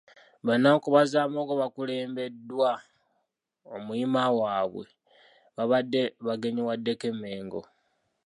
[0.45, 2.87] Bannankobazambogo bakulembeddwamu
[3.75, 4.95] omuyima waabwe bwe
[5.55, 7.61] baabadde bagenyiwaddeko e Mmengo.